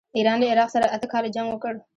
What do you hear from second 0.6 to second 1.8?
سره اته کاله جنګ وکړ.